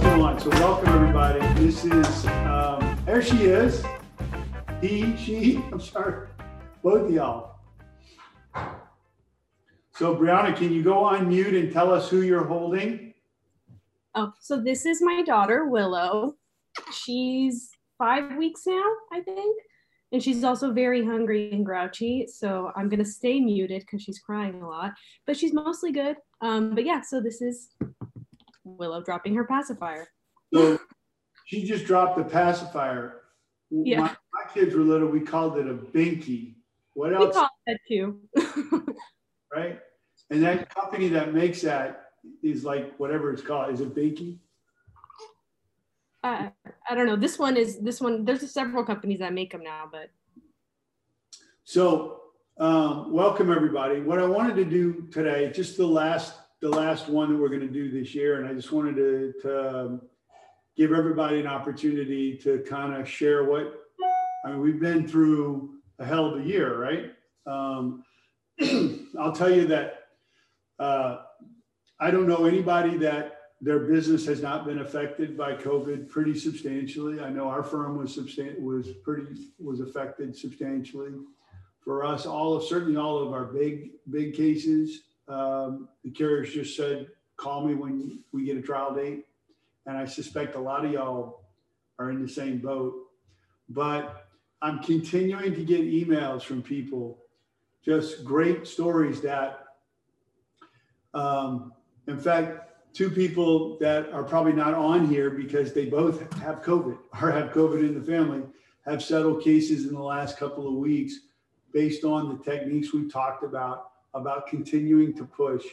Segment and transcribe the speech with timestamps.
[0.00, 0.40] on.
[0.40, 1.40] So welcome everybody.
[1.60, 3.84] This is um, there she is.
[4.80, 6.28] He, she, I'm sorry,
[6.82, 7.56] both of y'all.
[9.94, 13.12] So Brianna, can you go on mute and tell us who you're holding?
[14.14, 16.36] Oh, so this is my daughter, Willow.
[16.90, 19.60] She's five weeks now, I think.
[20.10, 22.26] And she's also very hungry and grouchy.
[22.26, 24.92] So I'm to stay muted because she's crying a lot,
[25.26, 26.16] but she's mostly good.
[26.40, 27.68] Um, but yeah, so this is
[28.64, 30.08] Willow dropping her pacifier.
[30.52, 30.78] So
[31.46, 33.22] she just dropped the pacifier.
[33.70, 34.00] Yeah.
[34.00, 36.54] My, my kids were little, we called it a binky.
[36.94, 37.34] What else?
[37.34, 38.20] call it that too.
[39.54, 39.80] right?
[40.30, 42.10] And that company that makes that
[42.42, 43.72] is like whatever it's called.
[43.72, 44.38] Is it Binky?
[46.24, 46.48] uh,
[46.88, 47.16] I don't know.
[47.16, 48.24] This one is this one.
[48.24, 50.10] There's several companies that make them now, but
[51.64, 52.20] So,
[52.58, 54.00] um, welcome everybody.
[54.00, 57.60] What I wanted to do today, just the last the last one that we're going
[57.60, 60.02] to do this year, and I just wanted to, to um,
[60.76, 63.74] give everybody an opportunity to kind of share what
[64.46, 64.60] I mean.
[64.60, 67.12] We've been through a hell of a year, right?
[67.46, 68.04] Um,
[69.18, 70.04] I'll tell you that
[70.78, 71.22] uh,
[71.98, 77.20] I don't know anybody that their business has not been affected by COVID pretty substantially.
[77.20, 81.10] I know our firm was substan- was pretty was affected substantially.
[81.80, 86.76] For us, all of certainly all of our big big cases, um, the carriers just
[86.76, 89.26] said, "Call me when we get a trial date,"
[89.86, 91.44] and I suspect a lot of y'all
[91.98, 92.94] are in the same boat.
[93.68, 94.28] But
[94.60, 97.18] I'm continuing to get emails from people,
[97.84, 99.64] just great stories that,
[101.14, 101.72] um,
[102.06, 106.98] in fact, two people that are probably not on here because they both have COVID
[107.22, 108.42] or have COVID in the family
[108.84, 111.14] have settled cases in the last couple of weeks
[111.72, 115.64] based on the techniques we've talked about, about continuing to push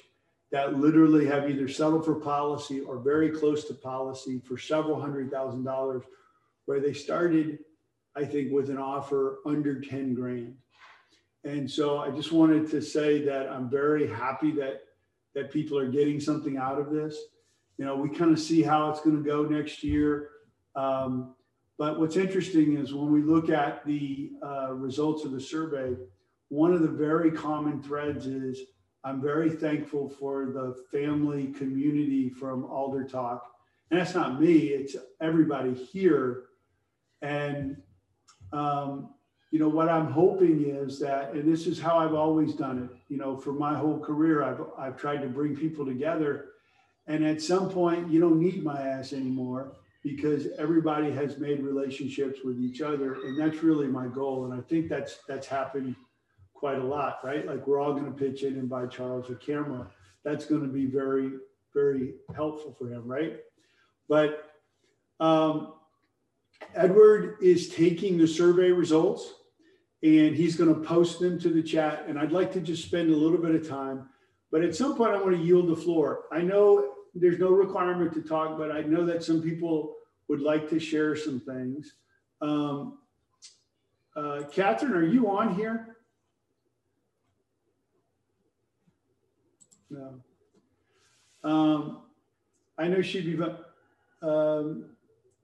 [0.51, 5.31] that literally have either settled for policy or very close to policy for several hundred
[5.31, 6.03] thousand dollars,
[6.65, 7.59] where they started,
[8.15, 10.55] I think, with an offer under 10 grand.
[11.43, 14.81] And so I just wanted to say that I'm very happy that
[15.35, 17.17] that people are getting something out of this.
[17.77, 20.29] You know, we kind of see how it's going to go next year.
[20.75, 21.35] Um,
[21.77, 25.95] but what's interesting is when we look at the uh, results of the survey,
[26.49, 28.59] one of the very common threads is
[29.03, 33.45] I'm very thankful for the family community from Alder Talk.
[33.89, 36.43] And that's not me, it's everybody here.
[37.21, 37.77] And,
[38.51, 39.11] um,
[39.51, 42.97] you know, what I'm hoping is that, and this is how I've always done it,
[43.07, 46.49] you know, for my whole career, I've, I've tried to bring people together.
[47.07, 49.73] And at some point, you don't need my ass anymore
[50.03, 53.15] because everybody has made relationships with each other.
[53.25, 54.45] And that's really my goal.
[54.45, 55.95] And I think that's, that's happened
[56.59, 57.47] quite a lot, right?
[57.47, 59.87] Like we're all going to pitch in and buy Charles a camera.
[60.25, 61.31] That's going to be very,
[61.73, 63.37] very helpful for him, right?
[64.09, 64.51] But
[65.21, 65.75] um,
[66.75, 69.33] Edward is taking the survey results
[70.03, 72.05] and he's going to post them to the chat.
[72.09, 74.09] And I'd like to just spend a little bit of time,
[74.51, 76.25] but at some point I want to yield the floor.
[76.29, 79.95] I know there's no requirement to talk, but I know that some people
[80.27, 81.93] would like to share some things.
[82.41, 82.97] Um,
[84.15, 85.95] uh, Catherine, are you on here?
[89.89, 90.13] No.
[91.43, 92.01] Um,
[92.77, 93.43] I know she'd be,
[94.21, 94.85] um,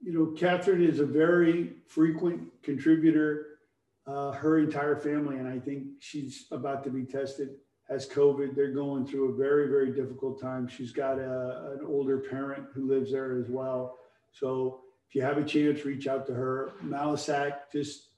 [0.02, 3.58] you know, Catherine is a very frequent contributor,
[4.06, 7.50] uh, her entire family, and I think she's about to be tested,
[7.88, 8.54] has COVID.
[8.54, 10.68] They're going through a very, very difficult time.
[10.68, 13.98] She's got a, an older parent who lives there as well.
[14.32, 16.72] So if you have a chance, reach out to her.
[16.84, 18.10] Malisac just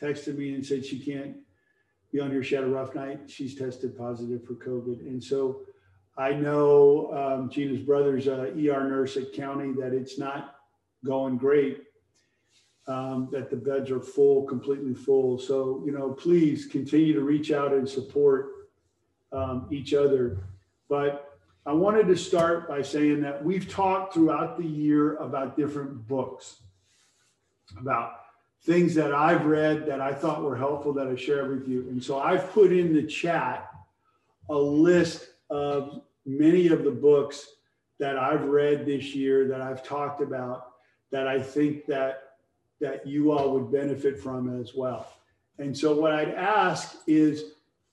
[0.00, 1.36] texted me and said she can't
[2.12, 2.42] be on here.
[2.42, 3.28] She had a rough night.
[3.28, 5.00] She's tested positive for COVID.
[5.00, 5.62] And so
[6.18, 10.56] I know um, Gina's brother's a ER nurse at County that it's not
[11.04, 11.84] going great,
[12.86, 15.38] um, that the beds are full, completely full.
[15.38, 18.48] So, you know, please continue to reach out and support
[19.32, 20.38] um, each other.
[20.88, 26.06] But I wanted to start by saying that we've talked throughout the year about different
[26.08, 26.60] books,
[27.78, 28.20] about
[28.62, 31.82] things that I've read that I thought were helpful that I share with you.
[31.90, 33.68] And so I've put in the chat
[34.48, 37.46] a list of many of the books
[37.98, 40.72] that I've read this year that I've talked about
[41.12, 42.22] that I think that
[42.80, 45.10] that you all would benefit from as well.
[45.58, 47.44] And so what I'd ask is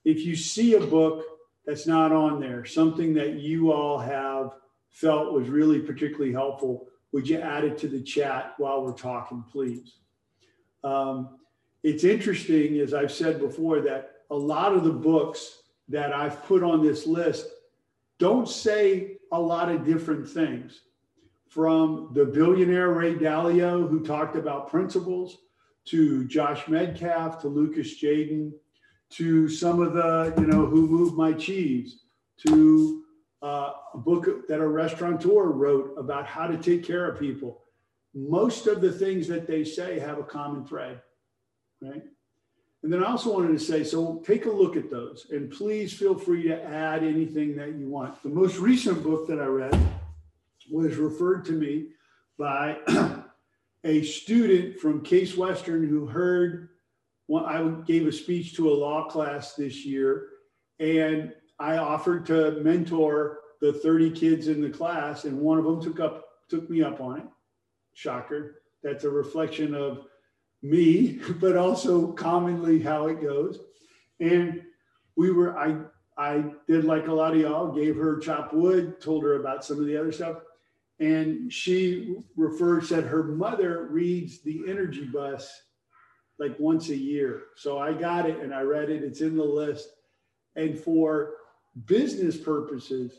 [0.04, 1.24] if you see a book
[1.64, 4.52] that's not on there, something that you all have
[4.90, 9.42] felt was really particularly helpful, would you add it to the chat while we're talking,
[9.50, 9.94] please?
[10.82, 11.38] Um,
[11.82, 16.62] it's interesting, as I've said before, that a lot of the books that I've put
[16.62, 17.46] on this list
[18.18, 20.80] don't say a lot of different things.
[21.54, 25.38] from the billionaire Ray Dalio, who talked about principles,
[25.84, 28.50] to Josh Medcalf, to Lucas Jadin,
[29.10, 32.06] to some of the, you know, who moved my cheese,
[32.48, 33.04] to
[33.40, 37.62] uh, a book that a restaurateur wrote about how to take care of people.
[38.14, 41.00] Most of the things that they say have a common thread,
[41.80, 42.02] right?
[42.84, 45.94] And then I also wanted to say, so take a look at those and please
[45.94, 48.22] feel free to add anything that you want.
[48.22, 49.74] The most recent book that I read
[50.70, 51.86] was referred to me
[52.38, 52.76] by
[53.84, 56.68] a student from Case Western who heard
[57.34, 60.26] I gave a speech to a law class this year
[60.78, 65.82] and I offered to mentor the 30 kids in the class and one of them
[65.82, 67.26] took up took me up on it.
[67.94, 68.60] Shocker.
[68.82, 70.04] That's a reflection of
[70.64, 73.60] me, but also commonly how it goes.
[74.18, 74.62] And
[75.16, 75.76] we were, I,
[76.16, 79.78] I did like a lot of y'all, gave her chop wood, told her about some
[79.78, 80.38] of the other stuff.
[81.00, 85.52] And she referred, said her mother reads the energy bus
[86.38, 87.42] like once a year.
[87.56, 89.02] So I got it and I read it.
[89.02, 89.88] It's in the list.
[90.56, 91.34] And for
[91.86, 93.12] business purposes,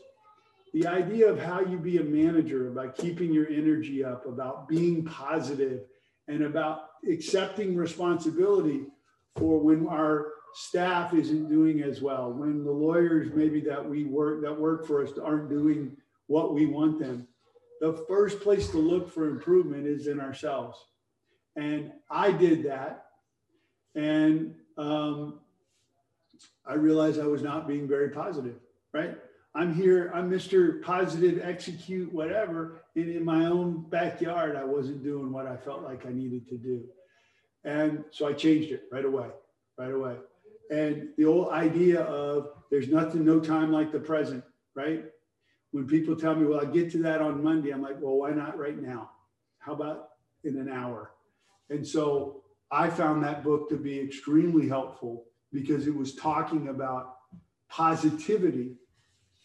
[0.72, 5.04] the idea of how you be a manager, about keeping your energy up, about being
[5.04, 5.82] positive,
[6.28, 8.86] and about accepting responsibility
[9.36, 14.42] for when our staff isn't doing as well, when the lawyers maybe that we work
[14.42, 15.96] that work for us aren't doing
[16.26, 17.28] what we want them.
[17.80, 20.78] The first place to look for improvement is in ourselves.
[21.56, 23.06] And I did that.
[23.94, 25.40] And um,
[26.66, 28.56] I realized I was not being very positive,
[28.92, 29.16] right?
[29.56, 30.82] I'm here, I'm Mr.
[30.82, 32.82] Positive, execute, whatever.
[32.94, 36.58] And in my own backyard, I wasn't doing what I felt like I needed to
[36.58, 36.84] do.
[37.64, 39.28] And so I changed it right away,
[39.78, 40.16] right away.
[40.70, 44.44] And the old idea of there's nothing, no time like the present,
[44.74, 45.06] right?
[45.70, 48.32] When people tell me, well, I'll get to that on Monday, I'm like, well, why
[48.32, 49.10] not right now?
[49.58, 50.10] How about
[50.44, 51.12] in an hour?
[51.70, 57.16] And so I found that book to be extremely helpful because it was talking about
[57.70, 58.76] positivity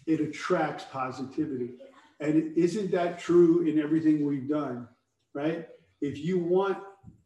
[0.05, 1.75] it attracts positivity.
[2.19, 4.87] And isn't that true in everything we've done,
[5.33, 5.67] right?
[6.01, 6.77] If you want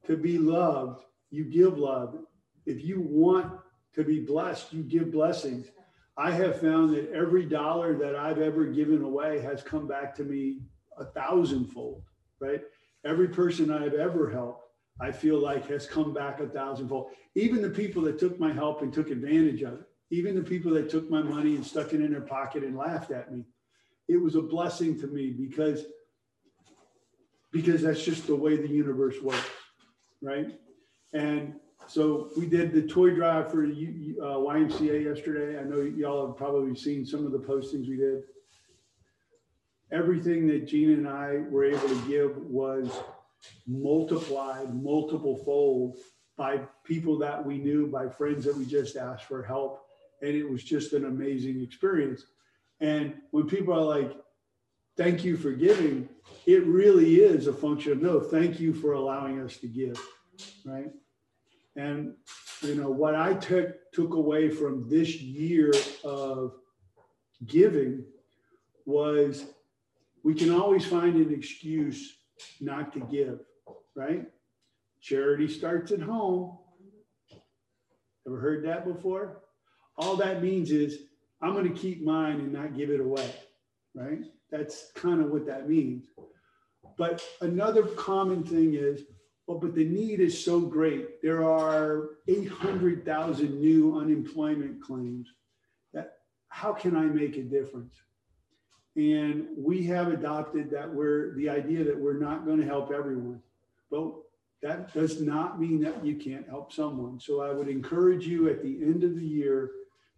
[0.08, 2.18] to be loved, you give love.
[2.66, 3.54] If you want
[3.94, 5.68] to be blessed, you give blessings.
[6.18, 10.24] I have found that every dollar that I've ever given away has come back to
[10.24, 10.60] me
[10.98, 12.04] a thousandfold,
[12.40, 12.62] right?
[13.04, 14.70] Every person I've ever helped,
[15.02, 17.12] I feel like has come back a thousandfold.
[17.36, 20.72] Even the people that took my help and took advantage of it, even the people
[20.74, 23.44] that took my money and stuck it in their pocket and laughed at me,
[24.08, 25.86] it was a blessing to me because
[27.52, 29.50] because that's just the way the universe works,
[30.22, 30.60] right?
[31.14, 31.56] And
[31.88, 35.58] so we did the toy drive for uh, YMCA yesterday.
[35.58, 38.24] I know y'all have probably seen some of the postings we did.
[39.92, 42.92] Everything that Gina and I were able to give was
[43.66, 45.98] multiplied multiple fold
[46.36, 49.85] by people that we knew, by friends that we just asked for help
[50.22, 52.26] and it was just an amazing experience.
[52.80, 54.12] And when people are like,
[54.98, 56.10] thank you for giving,
[56.46, 60.00] it really is a function of no, thank you for allowing us to give,
[60.66, 60.92] right?
[61.76, 62.14] And
[62.62, 65.72] you know what I took took away from this year
[66.04, 66.54] of
[67.46, 68.06] giving
[68.86, 69.46] was
[70.24, 72.18] we can always find an excuse
[72.60, 73.40] not to give,
[73.96, 74.26] right?
[75.02, 76.58] Charity starts at home.
[78.26, 79.42] Ever heard that before?
[79.98, 81.00] All that means is
[81.42, 83.30] I'm going to keep mine and not give it away,
[83.94, 84.22] right?
[84.52, 86.06] That's kind of what that means.
[86.98, 89.04] But another common thing is,
[89.48, 91.22] well, but the need is so great.
[91.22, 95.28] There are 800,000 new unemployment claims.
[95.94, 96.14] That
[96.50, 97.94] how can I make a difference?
[98.96, 103.42] And we have adopted that we're the idea that we're not going to help everyone,
[103.92, 104.14] but
[104.64, 107.20] that does not mean that you can't help someone.
[107.20, 109.72] So I would encourage you at the end of the year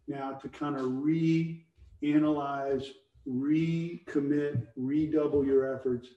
[0.08, 2.88] now to kind of reanalyze,
[3.28, 6.08] recommit, redouble your efforts,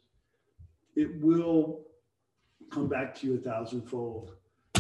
[0.97, 1.83] it will
[2.71, 4.33] come back to you a thousandfold.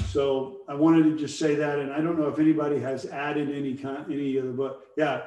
[0.06, 3.50] So I wanted to just say that, and I don't know if anybody has added
[3.50, 4.86] any kind, any of the book.
[4.96, 5.22] Yeah,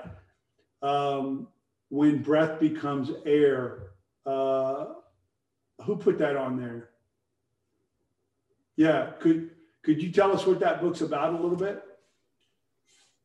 [0.82, 1.48] um,
[1.90, 3.90] when breath becomes air.
[4.26, 4.86] Uh,
[5.82, 6.90] who put that on there?
[8.76, 9.52] Yeah, could
[9.84, 11.84] could you tell us what that book's about a little bit?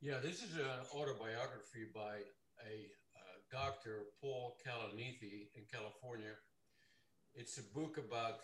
[0.01, 2.23] Yeah, this is an autobiography by
[2.65, 2.87] a
[3.17, 6.35] uh, doctor, Paul Kalanithi in California.
[7.35, 8.39] It's a book about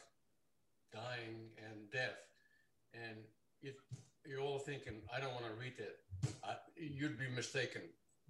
[0.93, 2.19] dying and death.
[2.93, 3.19] And
[3.63, 3.77] if
[4.27, 5.97] you're all thinking, I don't want to read it,
[6.43, 7.83] I, you'd be mistaken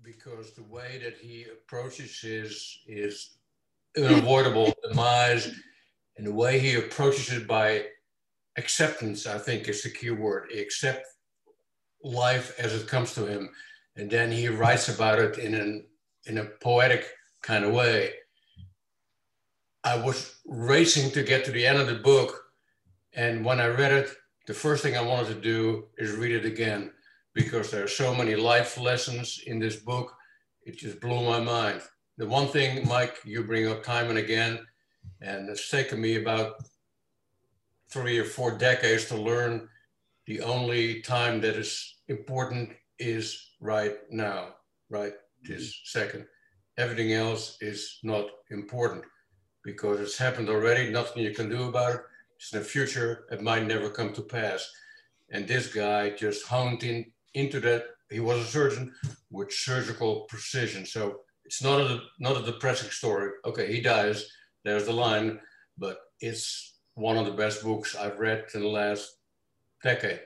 [0.03, 3.39] because the way that he approaches is, is
[3.97, 5.51] unavoidable demise
[6.19, 7.87] and the way he approaches it by
[8.59, 10.51] acceptance, I think is the key word.
[10.53, 11.14] He accepts
[12.05, 13.49] life as it comes to him.
[13.97, 15.87] And then he writes about it in an
[16.27, 17.07] in a poetic
[17.43, 18.13] kind of way.
[19.83, 22.45] I was racing to get to the end of the book.
[23.13, 24.11] And when I read it,
[24.47, 26.91] the first thing I wanted to do is read it again
[27.35, 30.15] because there are so many life lessons in this book.
[30.63, 31.83] It just blew my mind.
[32.17, 34.61] The one thing, Mike, you bring up time and again,
[35.21, 36.65] and it's taken me about
[37.91, 39.69] three or four decades to learn
[40.27, 44.55] the only time that is important is right now,
[44.91, 45.99] right this mm-hmm.
[45.99, 46.27] second.
[46.77, 49.05] Everything else is not important
[49.65, 52.01] because it's happened already, nothing you can do about it.
[52.37, 54.69] It's in the future, it might never come to pass.
[55.31, 57.87] And this guy just honed in into that.
[58.11, 58.93] He was a surgeon
[59.31, 60.85] with surgical precision.
[60.85, 63.33] So it's not a not a depressing story.
[63.45, 64.29] Okay, he dies.
[64.65, 65.41] There's the line,
[65.79, 69.17] but it's one of the best books I've read in the last
[69.83, 70.21] decade.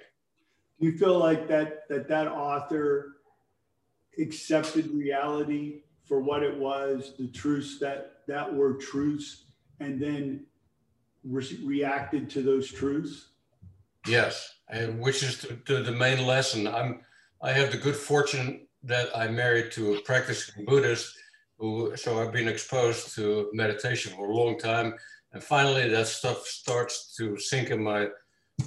[0.80, 3.16] Do you feel like that that that author
[4.18, 9.44] accepted reality for what it was, the truths that that were truths,
[9.80, 10.46] and then
[11.24, 13.28] re- reacted to those truths?
[14.06, 16.66] Yes, and which is the, the, the main lesson.
[16.66, 17.00] I'm
[17.42, 21.14] I have the good fortune that I'm married to a practicing Buddhist
[21.58, 24.94] who so I've been exposed to meditation for a long time.
[25.32, 28.08] And finally that stuff starts to sink in my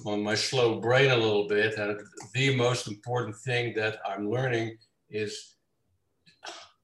[0.06, 1.78] on my slow brain a little bit.
[1.78, 2.00] And
[2.34, 4.78] the most important thing that I'm learning
[5.10, 5.56] is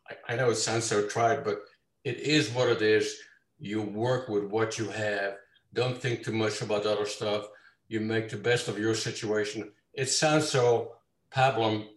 [0.10, 1.60] I, I know it sounds so trite, but
[2.04, 3.18] it is what it is.
[3.60, 5.36] You work with what you have.
[5.74, 7.48] Don't think too much about other stuff.
[7.88, 9.72] You make the best of your situation.
[9.94, 10.94] It sounds so
[11.34, 11.88] pablum,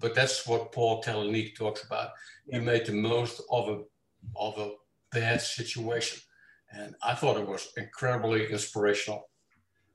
[0.00, 2.10] but, that's what Paul Kalanithi talks about.
[2.46, 3.82] You made the most of a
[4.36, 4.72] of a
[5.10, 6.20] bad situation,
[6.70, 9.29] and I thought it was incredibly inspirational.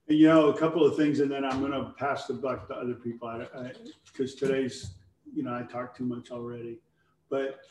[0.07, 2.75] You know, a couple of things, and then I'm going to pass the buck to
[2.75, 3.43] other people
[4.12, 4.91] because today's,
[5.33, 6.77] you know, I talked too much already.
[7.29, 7.62] But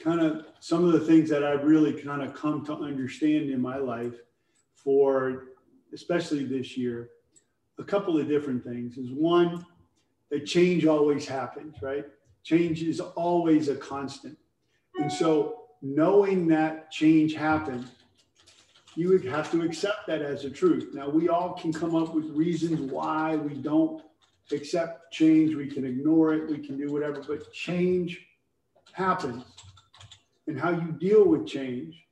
[0.00, 3.60] kind of some of the things that I've really kind of come to understand in
[3.60, 4.14] my life
[4.74, 5.44] for,
[5.92, 7.10] especially this year,
[7.78, 9.64] a couple of different things is one,
[10.30, 12.06] that change always happens, right?
[12.42, 14.36] Change is always a constant.
[14.96, 17.86] And so knowing that change happens,
[18.96, 20.90] you would have to accept that as a truth.
[20.94, 24.02] Now, we all can come up with reasons why we don't
[24.52, 25.54] accept change.
[25.54, 28.26] We can ignore it, we can do whatever, but change
[28.92, 29.44] happens.
[30.46, 32.04] And how you deal with change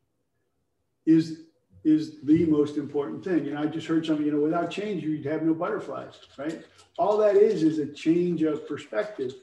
[1.07, 1.43] is
[1.85, 3.49] is the most important thing.
[3.49, 6.65] And I just heard something, you know, without change, you'd have no butterflies, right?
[6.97, 9.35] All that is is a change of perspective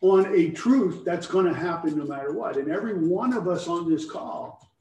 [0.00, 2.56] on a truth that's going to happen no matter what.
[2.56, 4.71] And every one of us on this call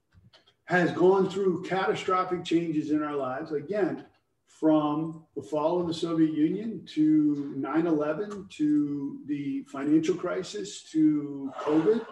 [0.71, 3.51] has gone through catastrophic changes in our lives.
[3.51, 4.05] Again,
[4.47, 11.51] from the fall of the Soviet Union to 9 11 to the financial crisis to
[11.59, 12.05] COVID,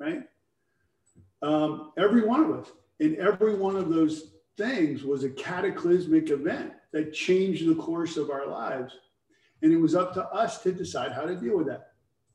[0.00, 0.24] right?
[1.42, 6.72] Um, every one of us and every one of those things was a cataclysmic event
[6.92, 8.96] that changed the course of our lives.
[9.62, 11.92] And it was up to us to decide how to deal with that.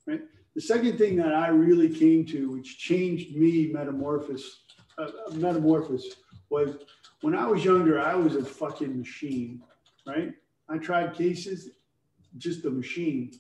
[0.08, 0.22] Right.
[0.56, 4.62] The second thing that I really came to, which changed me metamorphosis,
[4.98, 6.16] uh, metamorphosis,
[6.50, 6.78] was
[7.22, 9.62] when I was younger, I was a fucking machine.
[10.06, 10.34] Right.
[10.70, 11.70] I tried cases,
[12.38, 13.32] just a machine.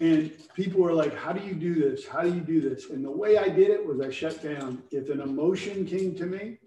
[0.00, 2.06] And people were like, How do you do this?
[2.06, 2.90] How do you do this?
[2.90, 4.82] And the way I did it was I shut down.
[4.90, 6.58] If an emotion came to me,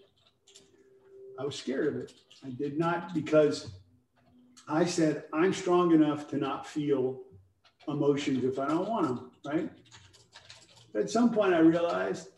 [1.39, 2.13] I was scared of it.
[2.45, 3.71] I did not because
[4.67, 7.21] I said, I'm strong enough to not feel
[7.87, 9.71] emotions if I don't want them, right?
[10.95, 12.29] At some point, I realized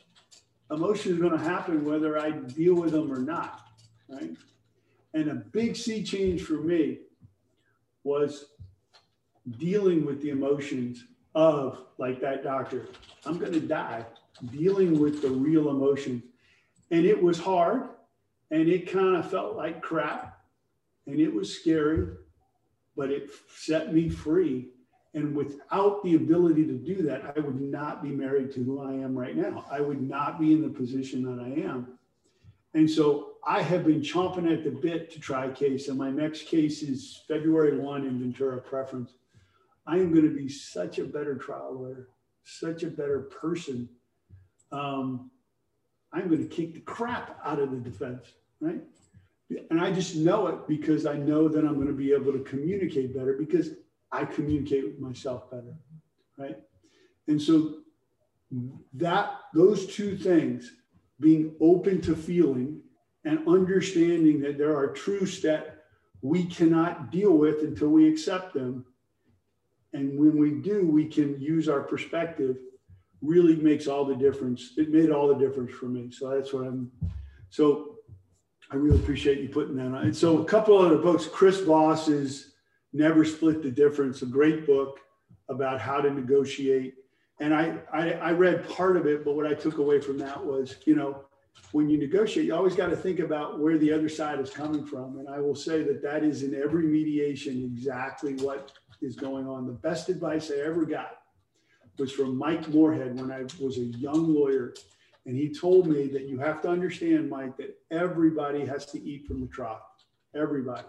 [0.72, 3.62] emotions are going to happen whether I deal with them or not,
[4.10, 4.36] right?
[5.14, 7.00] And a big sea change for me
[8.04, 8.46] was
[9.58, 12.88] dealing with the emotions of like that doctor
[13.26, 14.06] i'm going to die
[14.52, 16.24] dealing with the real emotions
[16.92, 17.84] and it was hard
[18.52, 20.40] and it kind of felt like crap
[21.08, 22.10] and it was scary
[22.96, 24.71] but it set me free
[25.14, 28.92] and without the ability to do that i would not be married to who i
[28.92, 31.98] am right now i would not be in the position that i am
[32.74, 36.10] and so i have been chomping at the bit to try a case and my
[36.10, 39.14] next case is february 1 in ventura preference
[39.86, 42.08] I am going to be such a better trial lawyer,
[42.44, 43.90] such a better person.
[44.72, 45.32] Um,
[46.14, 48.26] I'm going to kick the crap out of the defense,
[48.60, 48.82] right?
[49.70, 52.40] And I just know it because I know that I'm going to be able to
[52.40, 53.72] communicate better because
[54.12, 55.74] I communicate with myself better,
[56.38, 56.58] right?
[57.28, 57.76] And so
[58.94, 60.74] that those two things
[61.20, 62.82] being open to feeling
[63.24, 65.86] and understanding that there are truths that
[66.22, 68.86] we cannot deal with until we accept them.
[69.94, 72.58] And when we do, we can use our perspective
[73.22, 74.74] really makes all the difference.
[74.78, 76.12] It made all the difference for me.
[76.12, 76.92] So that's what I'm,
[77.50, 77.98] so
[78.72, 79.98] I really appreciate you putting that on.
[79.98, 82.51] And so a couple other books, Chris Voss's
[82.94, 85.00] Never Split the Difference, a great book
[85.50, 86.96] about how to negotiate.
[87.40, 90.44] And I, I, I read part of it, but what I took away from that
[90.44, 91.26] was, you know,
[91.72, 94.86] when you negotiate, you always got to think about where the other side is coming
[94.86, 95.20] from.
[95.20, 99.66] And I will say that that is in every mediation exactly what is going on.
[99.66, 101.18] The best advice I ever got
[101.98, 104.74] was from Mike Moorhead when I was a young lawyer.
[105.26, 109.28] And he told me that you have to understand, Mike, that everybody has to eat
[109.28, 109.82] from the trough.
[110.36, 110.88] Everybody.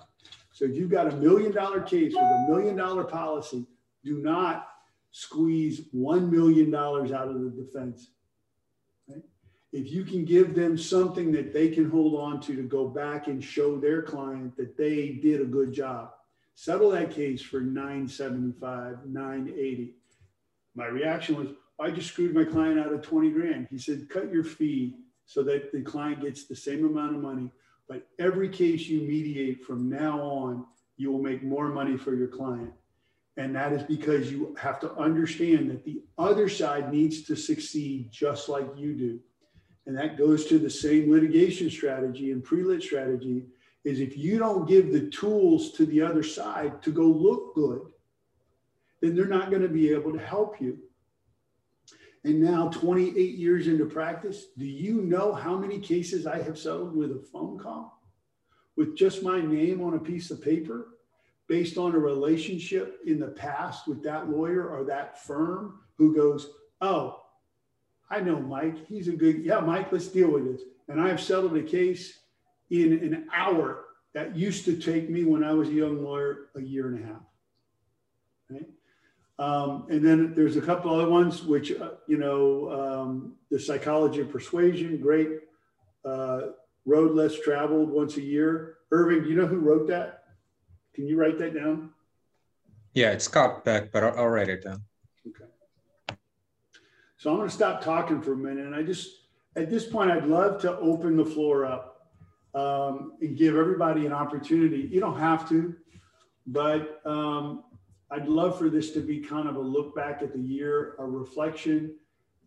[0.52, 3.66] So if you've got a million dollar case with a million dollar policy,
[4.04, 4.68] do not
[5.10, 8.08] squeeze $1 million out of the defense.
[9.72, 13.26] If you can give them something that they can hold on to to go back
[13.26, 16.10] and show their client that they did a good job,
[16.54, 19.94] settle that case for 975, 980.
[20.74, 21.48] My reaction was,
[21.80, 23.68] I just screwed my client out of 20 grand.
[23.70, 27.50] He said, cut your fee so that the client gets the same amount of money.
[27.88, 32.28] But every case you mediate from now on, you will make more money for your
[32.28, 32.72] client.
[33.36, 38.10] And that is because you have to understand that the other side needs to succeed
[38.10, 39.20] just like you do.
[39.86, 43.44] And that goes to the same litigation strategy and pre-lit strategy
[43.84, 47.80] is if you don't give the tools to the other side to go look good,
[49.00, 50.78] then they're not going to be able to help you.
[52.24, 56.96] And now 28 years into practice, do you know how many cases I have settled
[56.96, 58.00] with a phone call?
[58.76, 60.92] With just my name on a piece of paper?
[61.52, 66.48] based on a relationship in the past with that lawyer or that firm who goes,
[66.80, 67.20] Oh,
[68.10, 68.86] I know Mike.
[68.86, 70.62] He's a good, yeah, Mike, let's deal with this.
[70.88, 72.20] And I have settled a case
[72.70, 76.60] in an hour that used to take me when I was a young lawyer a
[76.62, 77.22] year and a half.
[78.50, 78.68] Right?
[79.42, 84.20] Um, and then there's a couple other ones, which, uh, you know, um, the psychology
[84.20, 85.30] of persuasion, great.
[86.04, 86.40] Uh,
[86.84, 88.76] road less traveled once a year.
[88.92, 90.22] Irving, do you know who wrote that?
[90.94, 91.90] Can you write that down?
[92.94, 94.84] Yeah, it's Scott Peck, but I'll, I'll write it down.
[95.26, 95.50] Okay.
[97.16, 98.66] So I'm going to stop talking for a minute.
[98.66, 99.08] And I just,
[99.56, 102.12] at this point, I'd love to open the floor up
[102.54, 104.88] um, and give everybody an opportunity.
[104.88, 105.74] You don't have to,
[106.46, 107.64] but um,
[108.12, 111.04] I'd love for this to be kind of a look back at the year, a
[111.04, 111.94] reflection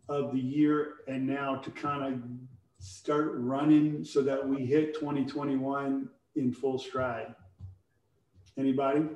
[0.08, 2.22] of the year, and now to kind of
[2.78, 7.34] start running so that we hit 2021 in full stride.
[8.60, 9.08] Anybody?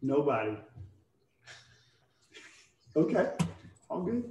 [0.00, 0.56] Nobody.
[2.96, 3.32] Okay,
[3.90, 4.24] all good.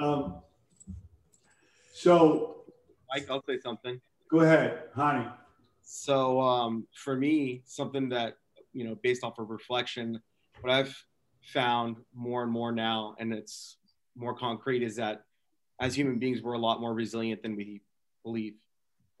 [0.00, 0.36] Um,
[1.92, 2.62] so,
[3.10, 4.00] Mike, I'll say something.
[4.30, 5.26] Go ahead, honey.
[5.94, 8.36] So, um, for me, something that
[8.72, 10.22] you know, based off of reflection,
[10.62, 10.96] what I've
[11.42, 13.76] found more and more now, and it's
[14.16, 15.24] more concrete, is that
[15.80, 17.82] as human beings, we're a lot more resilient than we
[18.24, 18.54] believe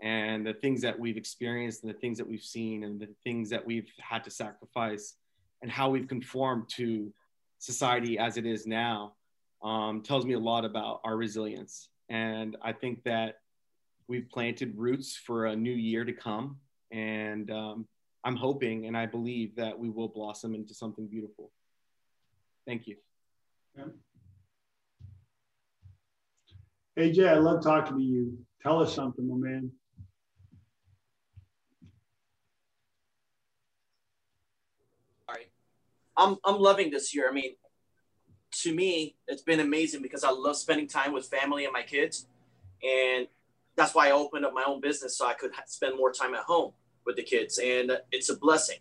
[0.00, 3.50] and the things that we've experienced and the things that we've seen and the things
[3.50, 5.16] that we've had to sacrifice
[5.60, 7.12] and how we've conformed to
[7.58, 9.12] society as it is now
[9.62, 11.90] um, tells me a lot about our resilience.
[12.08, 13.36] And I think that
[14.08, 16.58] we've planted roots for a new year to come.
[16.92, 17.86] And um,
[18.24, 21.50] I'm hoping and I believe that we will blossom into something beautiful.
[22.66, 22.96] Thank you.
[23.76, 23.84] Yeah.
[26.98, 28.38] AJ, I love talking to you.
[28.62, 29.72] Tell us something, my man.
[36.16, 37.28] I'm I'm loving this year.
[37.28, 37.54] I mean,
[38.62, 42.26] to me, it's been amazing because I love spending time with family and my kids,
[42.82, 43.26] and
[43.76, 46.42] that's why I opened up my own business so I could spend more time at
[46.42, 46.72] home
[47.04, 48.78] with the kids, and it's a blessing.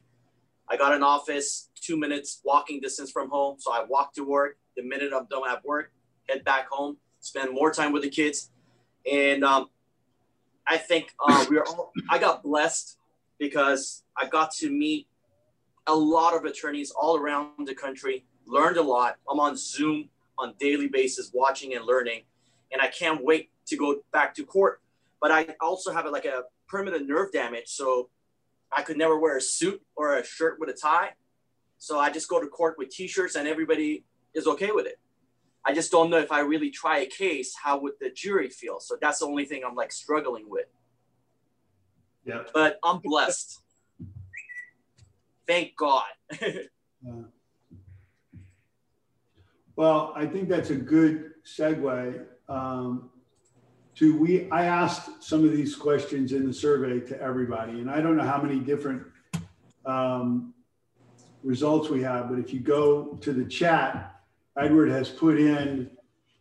[0.70, 4.58] I got an office two minutes walking distance from home, so I walk to work.
[4.78, 5.92] The minute I'm done at work,
[6.30, 8.52] head back home, spend more time with the kids,
[9.12, 9.70] and um,
[10.68, 11.92] I think uh, we are all.
[12.10, 12.98] I got blessed
[13.38, 15.08] because I got to meet
[15.88, 19.18] a lot of attorneys all around the country, learned a lot.
[19.30, 22.22] I'm on Zoom on daily basis, watching and learning,
[22.72, 24.82] and I can't wait to go back to court.
[25.22, 28.10] But I also have like a permanent nerve damage, so
[28.76, 31.12] I could never wear a suit or a shirt with a tie.
[31.78, 34.04] So I just go to court with t-shirts, and everybody
[34.34, 35.00] is okay with it.
[35.64, 38.80] I just don't know if I really try a case, how would the jury feel?
[38.80, 40.66] So that's the only thing I'm like struggling with.
[42.26, 42.44] Yeah.
[42.54, 43.62] But I'm blessed.
[45.48, 46.06] Thank God.
[49.76, 53.10] Well, I think that's a good segue um,
[54.02, 54.50] to we.
[54.50, 58.24] I asked some of these questions in the survey to everybody, and I don't know
[58.24, 59.04] how many different
[59.86, 60.56] um,
[61.44, 64.20] results we have, but if you go to the chat,
[64.58, 65.92] Edward has put in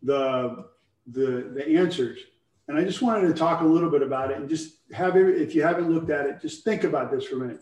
[0.02, 0.64] the
[1.06, 2.20] the the answers,
[2.66, 5.16] and I just wanted to talk a little bit about it and just have.
[5.16, 7.60] If you haven't looked at it, just think about this for a minute.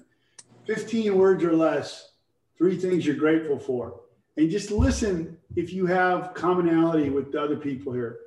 [0.65, 2.13] Fifteen words or less.
[2.57, 4.01] Three things you're grateful for
[4.37, 8.19] and just listen if you have commonality with the other people here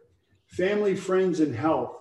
[0.52, 1.96] family friends and health.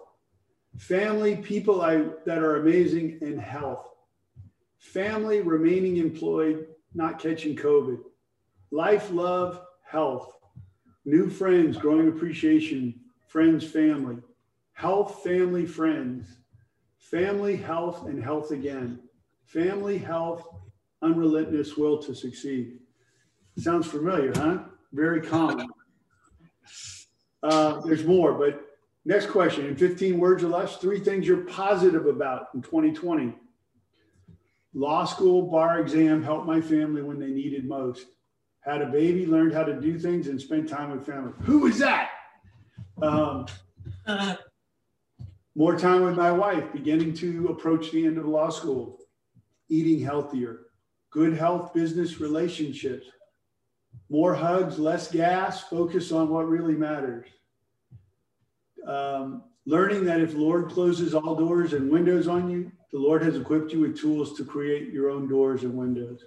[0.76, 3.88] Family people I, that are amazing in health.
[4.78, 7.98] Family remaining employed not catching covid.
[8.70, 10.32] Life love health.
[11.04, 13.00] New friends growing appreciation.
[13.26, 14.18] Friends family.
[14.72, 16.26] Health family friends.
[16.98, 19.00] Family health and health again.
[19.44, 20.46] Family health
[21.02, 22.78] unrelentless will to succeed.
[23.58, 24.58] Sounds familiar, huh?
[24.92, 25.68] Very common.
[27.42, 28.62] Uh, there's more, but
[29.04, 33.34] next question in 15 words or less, three things you're positive about in 2020.
[34.74, 38.06] Law school, bar exam, helped my family when they needed most.
[38.60, 41.32] Had a baby, learned how to do things, and spent time with family.
[41.42, 42.10] Who is that?
[43.02, 43.46] Um,
[45.54, 48.98] more time with my wife, beginning to approach the end of law school,
[49.68, 50.66] eating healthier,
[51.10, 53.06] good health, business, relationships,
[54.10, 57.26] more hugs, less gas, focus on what really matters.
[58.86, 63.36] Um, learning that if Lord closes all doors and windows on you, the Lord has
[63.36, 66.24] equipped you with tools to create your own doors and windows.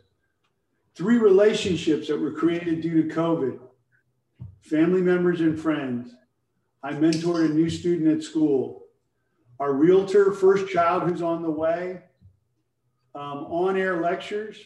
[0.95, 3.59] Three relationships that were created due to COVID
[4.61, 6.15] family members and friends.
[6.81, 8.85] I mentored a new student at school.
[9.59, 12.01] Our realtor, first child who's on the way,
[13.13, 14.57] um, on air lectures,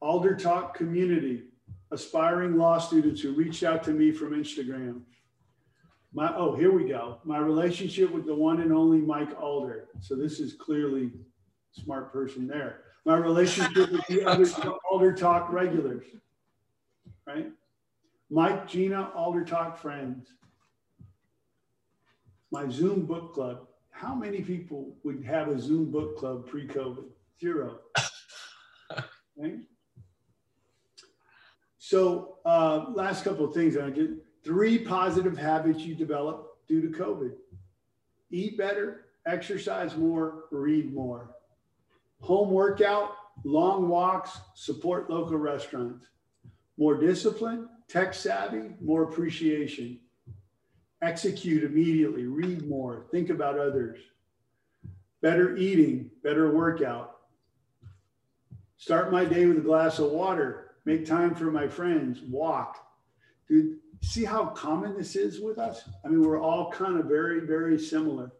[0.00, 1.49] Alder Talk community,
[1.90, 5.02] aspiring law students who reached out to me from Instagram.
[6.12, 7.18] My, oh, here we go.
[7.24, 9.88] My relationship with the one and only Mike Alder.
[10.00, 11.12] So this is clearly
[11.72, 12.80] smart person there.
[13.04, 14.46] My relationship with the other
[14.90, 16.04] Alder Talk regulars,
[17.26, 17.50] right?
[18.28, 20.28] Mike, Gina, Alder Talk friends.
[22.52, 23.66] My Zoom book club.
[23.90, 27.04] How many people would have a Zoom book club pre-COVID?
[27.40, 27.78] Zero.
[29.36, 29.60] Right?
[31.90, 33.76] So, uh, last couple of things.
[33.76, 33.90] I
[34.44, 37.32] three positive habits you develop due to COVID:
[38.30, 41.34] eat better, exercise more, read more,
[42.20, 46.06] home workout, long walks, support local restaurants,
[46.76, 49.98] more discipline, tech savvy, more appreciation,
[51.02, 53.98] execute immediately, read more, think about others,
[55.22, 57.16] better eating, better workout.
[58.76, 62.84] Start my day with a glass of water, make time for my friends, walk.
[63.48, 65.88] Dude, see how common this is with us?
[66.04, 68.32] I mean, we're all kind of very, very similar.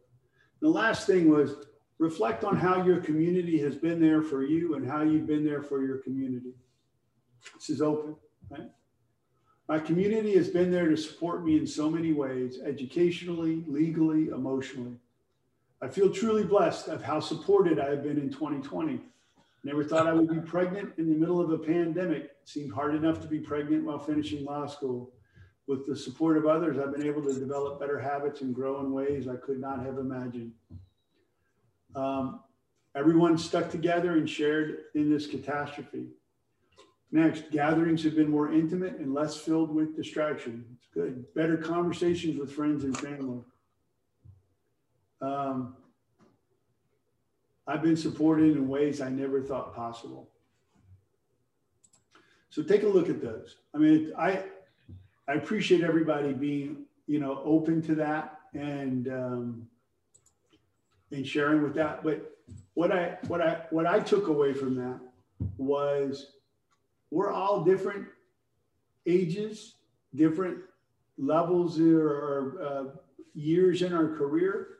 [0.61, 1.67] The last thing was
[1.99, 5.63] reflect on how your community has been there for you and how you've been there
[5.63, 6.55] for your community.
[7.55, 8.17] This is open,
[8.51, 8.69] right?
[9.69, 14.97] My community has been there to support me in so many ways, educationally, legally, emotionally.
[15.81, 19.01] I feel truly blessed of how supported I have been in 2020
[19.63, 22.23] Never thought I would be pregnant in the middle of a pandemic.
[22.25, 25.13] It seemed hard enough to be pregnant while finishing law school.
[25.67, 28.91] With the support of others, I've been able to develop better habits and grow in
[28.91, 30.53] ways I could not have imagined.
[31.95, 32.41] Um,
[32.97, 36.07] everyone stuck together and shared in this catastrophe.
[37.13, 40.65] Next, gatherings have been more intimate and less filled with distraction.
[40.77, 41.25] It's good.
[41.35, 43.41] Better conversations with friends and family.
[45.21, 45.77] Um,
[47.71, 50.29] I've been supported in ways I never thought possible.
[52.49, 53.59] So take a look at those.
[53.73, 54.43] I mean, I
[55.29, 59.69] I appreciate everybody being you know open to that and um,
[61.13, 62.03] and sharing with that.
[62.03, 62.37] But
[62.75, 64.99] what I what I what I took away from that
[65.57, 66.33] was
[67.13, 68.09] we're all different
[69.07, 69.77] ages,
[70.17, 70.59] different
[71.19, 72.85] levels or uh,
[73.33, 74.79] years in our career,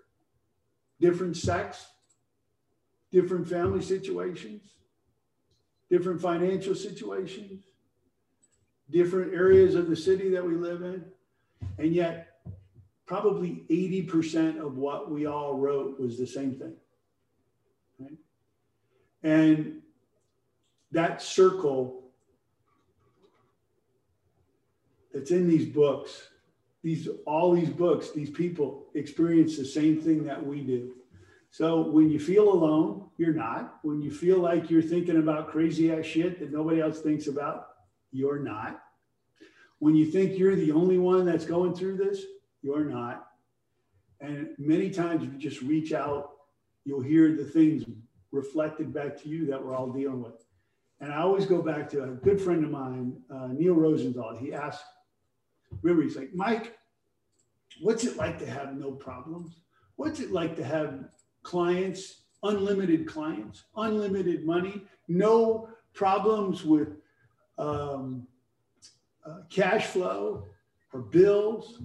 [1.01, 1.87] different sex,
[3.11, 4.63] different family situations,
[5.91, 7.65] different financial situations,
[8.91, 11.05] different areas of the city that we live in.
[11.79, 12.41] And yet,
[13.07, 16.75] probably 80% of what we all wrote was the same thing.
[17.99, 18.17] Right?
[19.23, 19.83] And
[20.93, 22.05] that circle
[25.13, 26.29] that's in these books,
[26.83, 30.93] these all these books, these people experience the same thing that we do.
[31.51, 33.81] So when you feel alone, you're not.
[33.83, 37.69] When you feel like you're thinking about crazy ass shit that nobody else thinks about,
[38.13, 38.81] you're not.
[39.81, 42.23] when you think you're the only one that's going through this,
[42.63, 43.27] you're not.
[44.21, 46.33] And many times if you just reach out,
[46.85, 47.85] you'll hear the things
[48.31, 50.45] reflected back to you that we're all dealing with.
[51.01, 54.37] And I always go back to a good friend of mine, uh, Neil Rosenthal.
[54.37, 54.85] He asked,
[55.83, 56.77] remember, he's like, Mike,
[57.81, 59.61] what's it like to have no problems?
[59.97, 61.09] What's it like to have
[61.43, 66.89] clients, unlimited clients, unlimited money, no problems with
[67.59, 68.27] um,
[69.27, 70.47] uh, cash flow
[70.93, 71.83] or bills?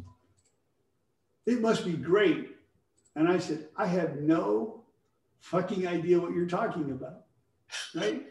[1.46, 2.56] It must be great.
[3.16, 4.84] And I said, I have no
[5.40, 7.26] fucking idea what you're talking about.
[7.94, 8.26] Right?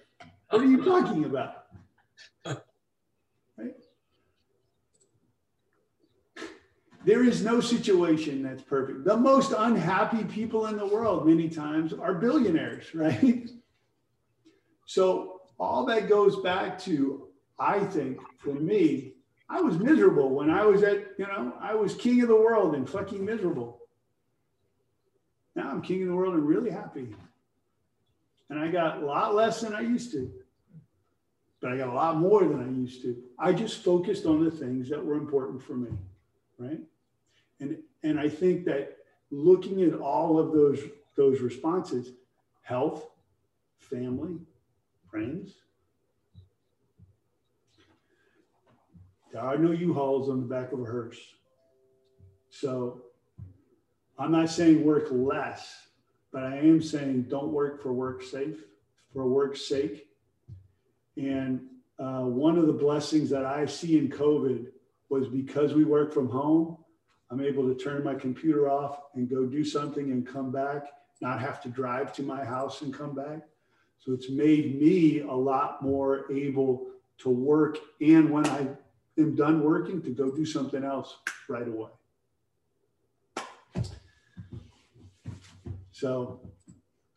[0.51, 1.67] What are you talking about?
[3.57, 3.77] Right?
[7.05, 9.05] There is no situation that's perfect.
[9.05, 13.49] The most unhappy people in the world, many times, are billionaires, right?
[14.87, 19.13] So, all that goes back to, I think, for me,
[19.49, 22.75] I was miserable when I was at, you know, I was king of the world
[22.75, 23.81] and fucking miserable.
[25.55, 27.15] Now I'm king of the world and really happy.
[28.51, 30.31] And I got a lot less than I used to,
[31.61, 33.17] but I got a lot more than I used to.
[33.39, 35.91] I just focused on the things that were important for me,
[36.59, 36.81] right?
[37.61, 38.97] And and I think that
[39.31, 40.81] looking at all of those
[41.17, 42.13] those responses,
[42.63, 43.09] health,
[43.79, 44.39] family,
[45.11, 45.55] friends,
[49.33, 51.19] there are no U-Hauls on the back of a hearse.
[52.51, 53.03] So
[54.19, 55.89] I'm not saying work less,
[56.33, 58.59] but I am saying don't work for work's sake,
[59.13, 60.07] for work's sake.
[61.17, 61.61] And
[61.99, 64.67] uh, one of the blessings that I see in COVID
[65.09, 66.77] was because we work from home,
[67.31, 70.87] I'm able to turn my computer off and go do something and come back,
[71.21, 73.41] not have to drive to my house and come back.
[73.99, 78.69] So it's made me a lot more able to work and when I
[79.19, 81.17] am done working to go do something else
[81.49, 81.91] right away.
[85.93, 86.41] So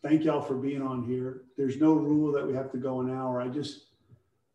[0.02, 1.42] thank y'all for being on here.
[1.58, 3.42] There's no rule that we have to go an hour.
[3.42, 3.88] I just,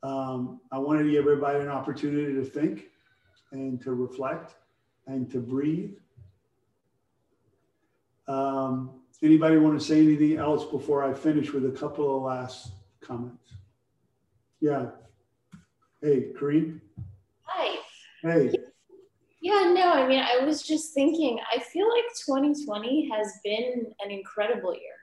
[0.02, 2.84] um, I wanted to give everybody an opportunity to think
[3.50, 4.54] and to reflect
[5.12, 5.94] and to breathe.
[8.26, 8.90] Um,
[9.22, 13.52] anybody want to say anything else before I finish with a couple of last comments?
[14.60, 14.86] Yeah.
[16.00, 16.80] Hey, Kareem.
[17.44, 17.78] Hi.
[18.22, 18.54] Hey.
[19.40, 24.10] Yeah, no, I mean, I was just thinking, I feel like 2020 has been an
[24.10, 24.94] incredible year.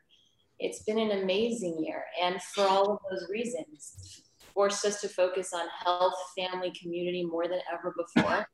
[0.60, 2.04] It's been an amazing year.
[2.22, 7.48] And for all of those reasons, forced us to focus on health, family, community more
[7.48, 8.48] than ever before.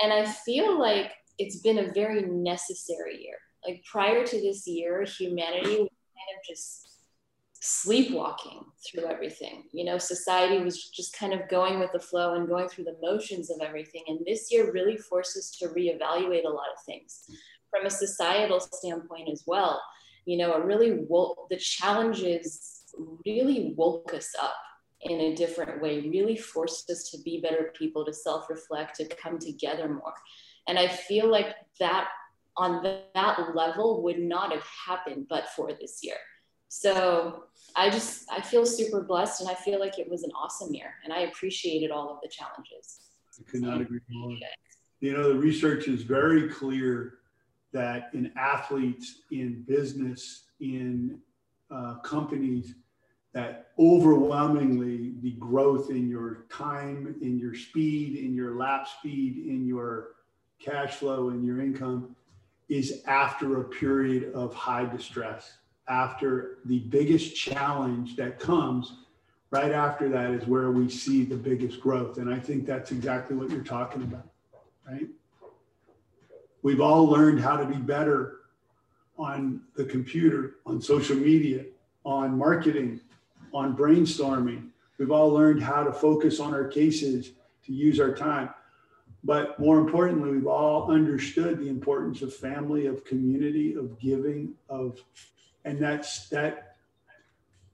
[0.00, 3.36] And I feel like it's been a very necessary year.
[3.66, 6.82] Like prior to this year, humanity was kind of just
[7.60, 9.64] sleepwalking through everything.
[9.72, 12.96] You know, society was just kind of going with the flow and going through the
[13.02, 14.02] motions of everything.
[14.06, 17.24] And this year really forced us to reevaluate a lot of things
[17.70, 19.82] from a societal standpoint as well.
[20.26, 22.76] You know, it really woke the challenges
[23.26, 24.56] really woke us up
[25.10, 29.06] in a different way, really forced us to be better people, to self reflect, to
[29.06, 30.14] come together more.
[30.68, 32.08] And I feel like that
[32.56, 32.82] on
[33.14, 36.16] that level would not have happened but for this year
[36.68, 40.74] so I just I feel super blessed and I feel like it was an awesome
[40.74, 43.00] year and I appreciated all of the challenges.
[43.38, 44.36] I could not agree more.
[45.00, 47.14] You know, the research is very clear
[47.72, 51.18] that in athletes, in business, in
[51.70, 52.74] uh, companies,
[53.36, 59.66] that overwhelmingly the growth in your time, in your speed, in your lap speed, in
[59.66, 60.12] your
[60.58, 62.16] cash flow, in your income
[62.70, 69.00] is after a period of high distress after the biggest challenge that comes
[69.50, 72.16] right after that is where we see the biggest growth.
[72.16, 74.30] And I think that's exactly what you're talking about,
[74.88, 75.08] right?
[76.62, 78.38] We've all learned how to be better
[79.18, 81.66] on the computer, on social media,
[82.02, 83.02] on marketing,
[83.56, 84.68] on brainstorming.
[84.98, 87.32] We've all learned how to focus on our cases,
[87.64, 88.50] to use our time.
[89.24, 95.02] But more importantly, we've all understood the importance of family, of community, of giving, of
[95.66, 96.76] and that's that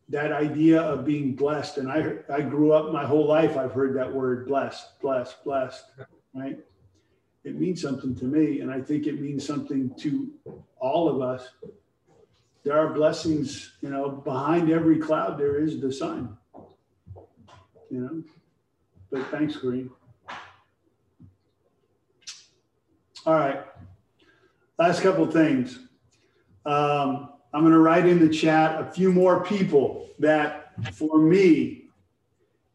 [0.08, 3.94] that idea of being blessed and i i grew up my whole life i've heard
[3.94, 5.84] that word blessed blessed blessed
[6.34, 6.58] right
[7.44, 10.28] it means something to me and i think it means something to
[10.80, 11.50] all of us
[12.64, 16.37] there are blessings you know behind every cloud there is the sun
[17.90, 18.22] you know.
[19.11, 19.90] But thanks Kareem
[23.25, 23.64] all right.
[24.79, 25.79] Last couple things.
[26.66, 31.85] Um, I'm going to write in the chat a few more people that for me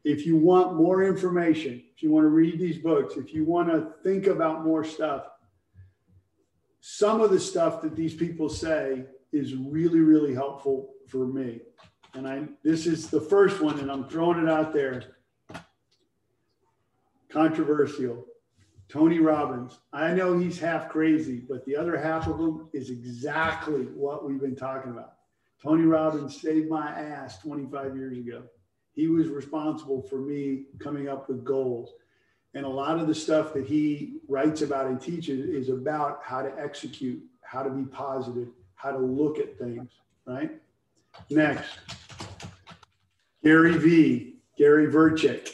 [0.06, 3.68] if you want more information, if you want to read these books, if you want
[3.68, 5.26] to think about more stuff,
[6.80, 11.62] some of the stuff that these people say is really, really helpful for me.
[12.14, 15.18] And I this is the first one, and I'm throwing it out there.
[17.30, 18.26] Controversial.
[18.90, 19.80] Tony Robbins.
[19.92, 24.40] I know he's half crazy, but the other half of him is exactly what we've
[24.40, 25.16] been talking about.
[25.62, 28.44] Tony Robbins saved my ass 25 years ago.
[28.94, 31.94] He was responsible for me coming up with goals.
[32.54, 36.42] And a lot of the stuff that he writes about and teaches is about how
[36.42, 39.92] to execute, how to be positive, how to look at things,
[40.26, 40.52] right?
[41.30, 41.80] Next,
[43.44, 45.50] Gary V, Gary Vaynerchuk.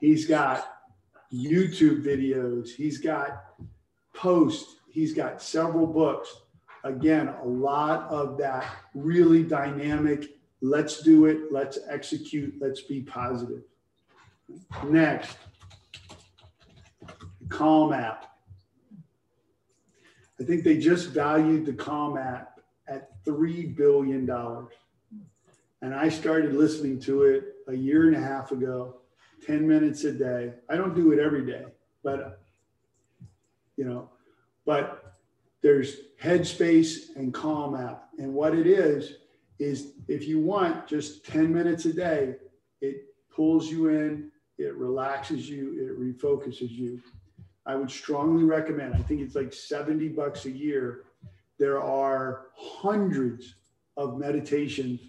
[0.00, 0.82] He's got
[1.32, 3.44] YouTube videos, he's got
[4.14, 6.28] posts, he's got several books.
[6.82, 13.62] Again, a lot of that really dynamic, let's do it, let's execute, let's be positive.
[14.84, 15.38] Next,
[17.48, 18.26] Calm app.
[20.40, 22.53] I think they just valued the Calm app
[22.88, 24.28] at $3 billion.
[25.82, 28.96] And I started listening to it a year and a half ago,
[29.46, 30.52] 10 minutes a day.
[30.68, 31.64] I don't do it every day,
[32.02, 32.40] but,
[33.76, 34.10] you know,
[34.64, 35.14] but
[35.62, 38.08] there's Headspace and Calm app.
[38.18, 39.16] And what it is,
[39.58, 42.36] is if you want just 10 minutes a day,
[42.80, 47.00] it pulls you in, it relaxes you, it refocuses you.
[47.66, 51.04] I would strongly recommend, I think it's like 70 bucks a year.
[51.58, 53.54] There are hundreds
[53.96, 55.00] of meditations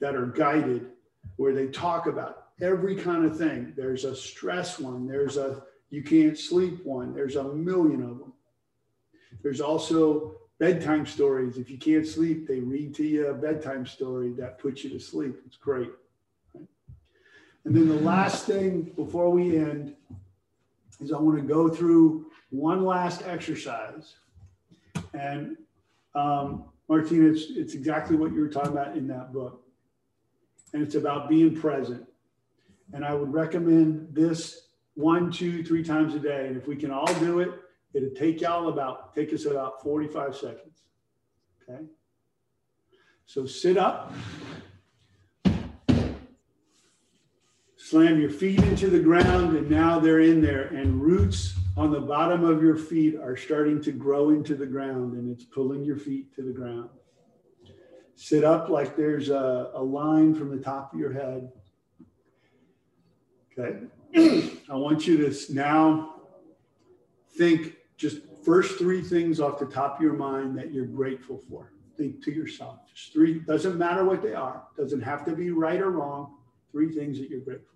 [0.00, 0.88] that are guided
[1.36, 3.72] where they talk about every kind of thing.
[3.76, 8.32] There's a stress one, there's a you can't sleep one, there's a million of them.
[9.42, 11.58] There's also bedtime stories.
[11.58, 15.00] If you can't sleep, they read to you a bedtime story that puts you to
[15.00, 15.34] sleep.
[15.46, 15.90] It's great.
[16.54, 19.94] And then the last thing before we end
[21.00, 24.14] is I want to go through one last exercise.
[25.14, 25.56] And
[26.14, 29.62] um, Martina, it's, it's exactly what you were talking about in that book.
[30.72, 32.06] And it's about being present.
[32.92, 36.46] And I would recommend this one, two, three times a day.
[36.48, 37.50] And if we can all do it,
[37.94, 40.82] it'll take y'all about, take us about 45 seconds.
[41.68, 41.82] Okay.
[43.26, 44.12] So sit up.
[47.76, 50.64] Slam your feet into the ground, and now they're in there.
[50.68, 55.14] And roots on the bottom of your feet are starting to grow into the ground,
[55.14, 56.90] and it's pulling your feet to the ground.
[58.14, 61.50] Sit up like there's a, a line from the top of your head.
[63.58, 63.86] Okay.
[64.70, 66.14] I want you to now
[67.36, 71.72] think just first three things off the top of your mind that you're grateful for.
[71.96, 72.80] Think to yourself.
[72.94, 76.36] Just three, doesn't matter what they are, doesn't have to be right or wrong.
[76.70, 77.72] Three things that you're grateful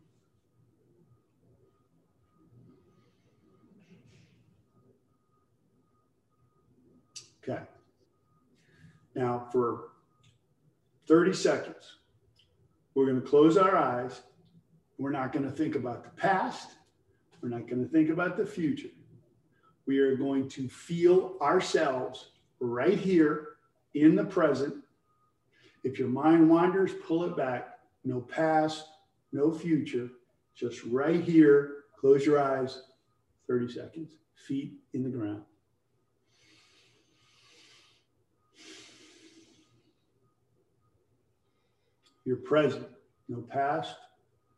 [7.48, 7.62] Okay.
[9.16, 9.88] Now, for
[11.08, 11.96] 30 seconds,
[12.94, 14.20] we're going to close our eyes.
[14.98, 16.68] We're not going to think about the past.
[17.40, 18.90] We're not going to think about the future.
[19.86, 23.56] We are going to feel ourselves right here
[23.94, 24.74] in the present.
[25.82, 27.78] If your mind wanders, pull it back.
[28.04, 28.84] No past,
[29.32, 30.10] no future,
[30.54, 31.84] just right here.
[31.98, 32.82] Close your eyes,
[33.48, 34.10] 30 seconds,
[34.46, 35.42] feet in the ground.
[42.26, 42.88] You're present,
[43.28, 43.94] no past,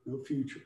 [0.07, 0.62] no future.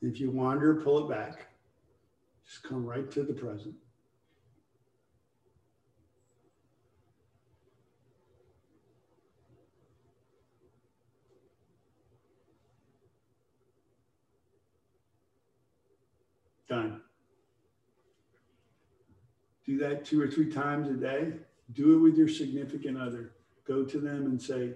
[0.00, 1.48] If you wander, pull it back.
[2.46, 3.74] Just come right to the present.
[16.68, 17.00] Done.
[19.68, 21.34] Do that two or three times a day.
[21.74, 23.32] Do it with your significant other.
[23.66, 24.72] Go to them and say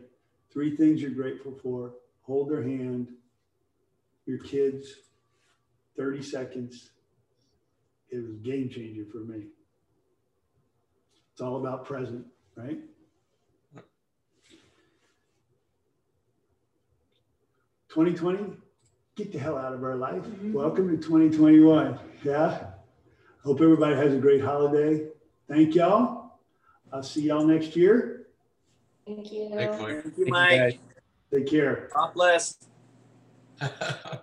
[0.52, 1.94] three things you're grateful for.
[2.24, 3.08] Hold their hand,
[4.26, 4.86] your kids,
[5.96, 6.90] 30 seconds.
[8.10, 9.46] It was game changer for me.
[11.32, 12.78] It's all about present, right?
[17.88, 18.44] Twenty twenty,
[19.16, 20.22] get the hell out of our life.
[20.22, 20.52] Mm-hmm.
[20.52, 21.98] Welcome to 2021.
[22.24, 22.71] Yeah.
[23.44, 25.06] Hope everybody has a great holiday.
[25.48, 26.38] Thank y'all.
[26.92, 28.26] I'll see y'all next year.
[29.04, 29.50] Thank you.
[29.52, 30.02] Thank you, Mike.
[30.02, 30.80] Thank you, Mike.
[31.32, 31.90] Take care.
[31.92, 32.56] God bless.